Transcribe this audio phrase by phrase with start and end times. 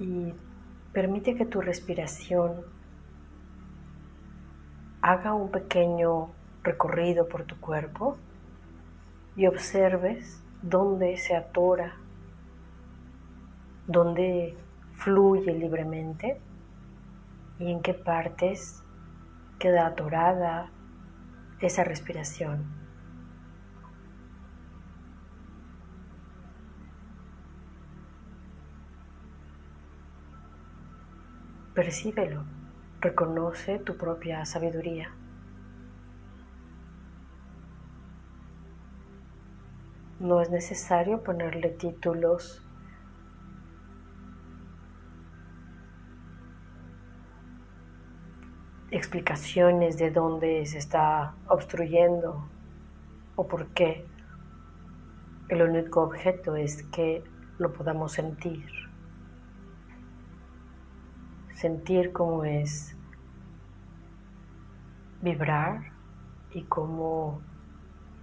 [0.00, 0.32] y
[0.92, 2.62] permite que tu respiración
[5.02, 6.30] haga un pequeño
[6.62, 8.16] recorrido por tu cuerpo
[9.36, 11.96] y observes dónde se atora,
[13.86, 14.56] dónde
[14.94, 16.40] fluye libremente
[17.58, 18.82] y en qué partes
[19.58, 20.70] queda atorada
[21.60, 22.79] esa respiración.
[31.74, 32.42] Percíbelo,
[33.00, 35.12] reconoce tu propia sabiduría.
[40.18, 42.60] No es necesario ponerle títulos
[48.90, 52.48] explicaciones de dónde se está obstruyendo
[53.36, 54.04] o por qué.
[55.48, 57.22] El único objeto es que
[57.58, 58.89] lo podamos sentir
[61.60, 62.96] sentir cómo es
[65.20, 65.92] vibrar
[66.54, 67.42] y cómo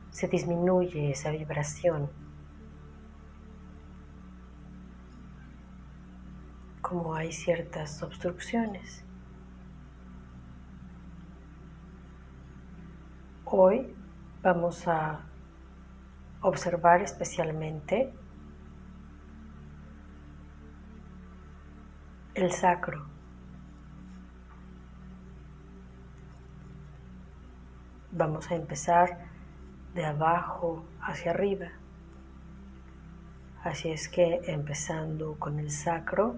[0.09, 2.09] se disminuye esa vibración,
[6.81, 9.03] cómo hay ciertas obstrucciones.
[13.45, 13.95] Hoy
[14.41, 15.19] vamos a
[16.41, 18.11] observar especialmente
[22.33, 23.16] el sacro.
[28.11, 29.17] Vamos a empezar
[29.93, 31.67] de abajo hacia arriba.
[33.63, 36.37] Así es que empezando con el sacro,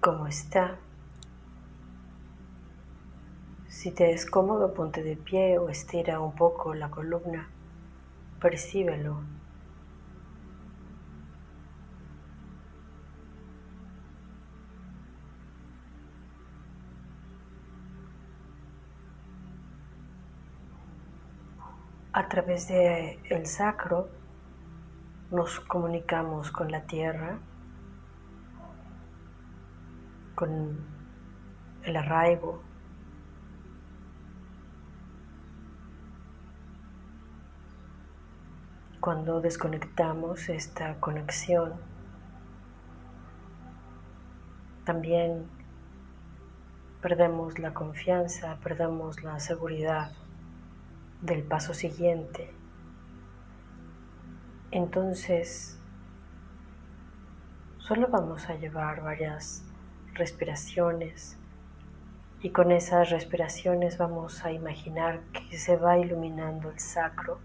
[0.00, 0.76] ¿cómo está?
[3.68, 7.48] Si te es cómodo, ponte de pie o estira un poco la columna.
[8.40, 9.22] Percíbelo.
[22.14, 24.10] A través de el sacro
[25.30, 27.38] nos comunicamos con la tierra,
[30.34, 30.76] con
[31.84, 32.62] el arraigo,
[39.00, 41.72] cuando desconectamos esta conexión,
[44.84, 45.46] también
[47.00, 50.12] perdemos la confianza, perdemos la seguridad
[51.22, 52.52] del paso siguiente.
[54.72, 55.78] Entonces,
[57.78, 59.64] solo vamos a llevar varias
[60.14, 61.38] respiraciones
[62.40, 67.38] y con esas respiraciones vamos a imaginar que se va iluminando el sacro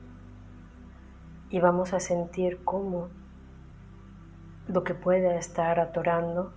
[1.50, 3.10] y vamos a sentir cómo
[4.68, 6.52] lo que pueda estar atorando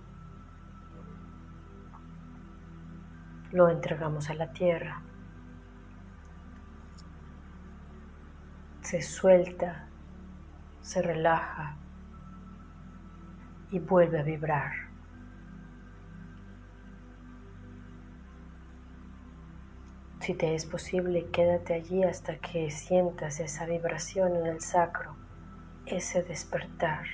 [3.51, 5.03] lo entregamos a la tierra.
[8.91, 9.85] Se suelta,
[10.81, 11.77] se relaja
[13.71, 14.73] y vuelve a vibrar.
[20.19, 25.15] Si te es posible, quédate allí hasta que sientas esa vibración en el sacro,
[25.85, 27.05] ese despertar.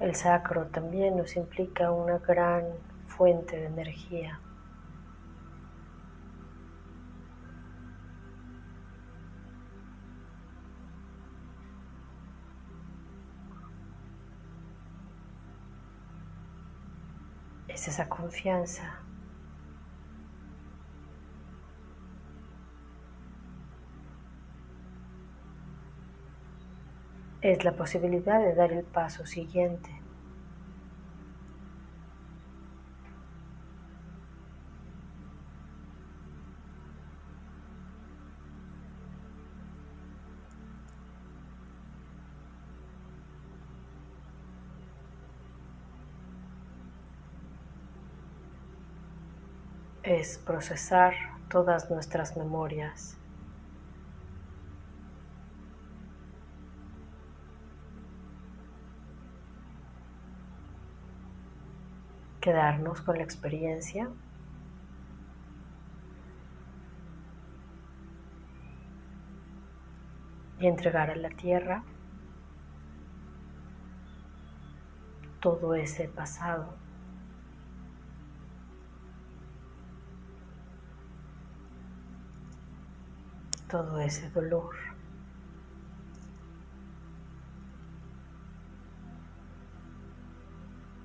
[0.00, 2.64] El sacro también nos implica una gran
[3.06, 4.40] fuente de energía.
[17.74, 19.00] Es esa confianza.
[27.40, 30.01] Es la posibilidad de dar el paso siguiente.
[50.02, 51.14] Es procesar
[51.48, 53.16] todas nuestras memorias.
[62.40, 64.08] Quedarnos con la experiencia
[70.58, 71.84] y entregar a la tierra
[75.40, 76.74] todo ese pasado.
[83.72, 84.74] Todo ese dolor.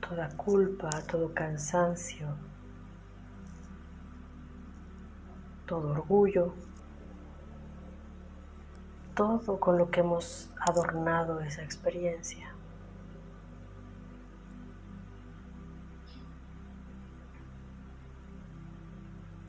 [0.01, 2.27] Toda culpa, todo cansancio,
[5.65, 6.53] todo orgullo,
[9.15, 12.53] todo con lo que hemos adornado esa experiencia.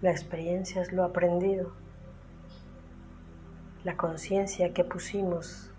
[0.02, 1.72] La experiencia es lo aprendido,
[3.88, 5.70] la conciencia que pusimos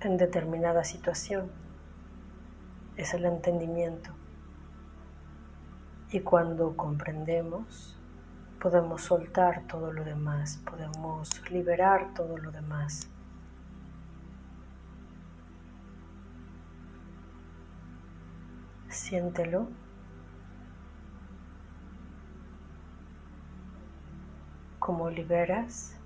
[0.00, 1.50] en determinada situación,
[2.96, 4.08] es el entendimiento.
[6.10, 7.98] Y cuando comprendemos,
[8.58, 13.10] podemos soltar todo lo demás, podemos liberar todo lo demás.
[18.88, 19.68] Siéntelo.
[24.78, 25.96] Como liberas.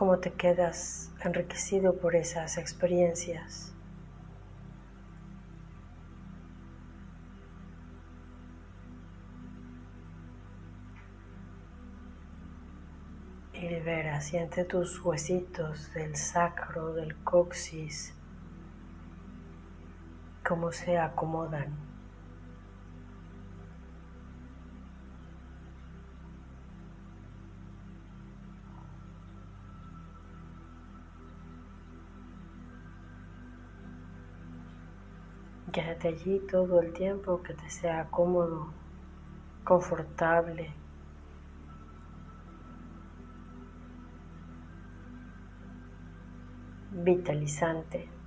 [0.00, 3.74] Cómo te quedas enriquecido por esas experiencias.
[13.52, 18.14] y libera, siente tus huesitos del sacro, del coxis,
[20.42, 21.89] cómo se acomodan.
[35.72, 38.72] Quédate allí todo el tiempo que te sea cómodo,
[39.64, 40.74] confortable.
[46.92, 48.19] vitalizante.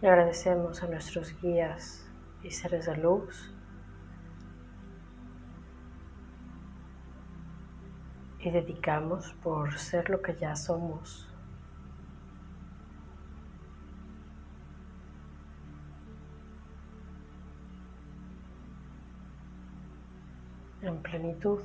[0.00, 2.06] Y agradecemos a nuestros guías
[2.42, 3.52] y seres de luz
[8.40, 11.24] y dedicamos por ser lo que ya somos.
[20.80, 21.60] En plenitud,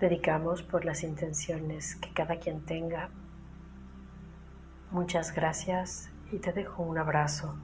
[0.00, 3.10] dedicamos por las intenciones que cada quien tenga.
[4.98, 7.54] Muchas gracias y te dejo un abrazo.